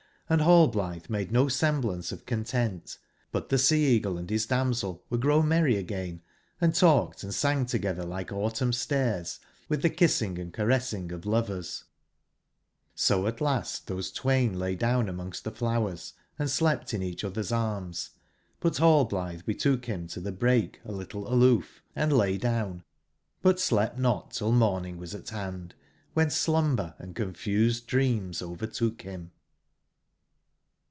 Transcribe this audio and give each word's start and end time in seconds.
Hnd 0.31 0.43
Hallblitbe 0.45 1.09
made 1.09 1.29
no 1.33 1.49
semblance 1.49 2.13
of 2.13 2.25
con 2.25 2.45
tent: 2.45 2.97
but 3.33 3.49
tbe 3.49 3.59
Sea/eagle 3.59 4.17
and 4.17 4.29
bis 4.29 4.45
damsel 4.45 5.03
were 5.09 5.17
grown 5.17 5.49
merry 5.49 5.75
again, 5.75 6.21
and 6.61 6.73
talked 6.73 7.21
and 7.21 7.35
sang 7.35 7.65
togetber 7.65 8.07
like 8.07 8.31
au 8.31 8.47
tumn 8.49 8.73
stares, 8.73 9.39
witb 9.69 9.81
tbe 9.81 9.97
kissing 9.97 10.39
and 10.39 10.53
caressingof 10.53 11.25
lov 11.25 11.49
ersj(^So 12.97 13.27
at 13.27 13.41
last 13.41 13.87
tbose 13.87 14.13
twain 14.15 14.57
lay 14.57 14.73
down 14.77 15.09
amongst 15.09 15.43
tbc 15.43 15.57
flowers, 15.57 16.13
and 16.39 16.49
slept 16.49 16.93
in 16.93 17.01
eacb 17.01 17.29
otber's 17.29 17.51
arms; 17.51 18.11
but 18.61 18.77
Hall 18.77 19.05
blitbe 19.09 19.43
betook 19.43 19.87
bim 19.87 20.07
to 20.07 20.21
tbe 20.21 20.39
brake 20.39 20.79
a 20.85 20.93
little 20.93 21.27
aloof, 21.27 21.81
and 21.93 22.13
lay 22.13 22.37
down, 22.37 22.85
but 23.41 23.59
slept 23.59 23.99
not 23.99 24.31
till 24.31 24.53
morning 24.53 24.95
was 24.97 25.13
at 25.13 25.29
band, 25.29 25.75
wben 26.15 26.31
slumber 26.31 26.95
and 26.99 27.17
confused 27.17 27.85
dreams 27.85 28.41
overtook 28.41 29.03
bim. 29.03 29.31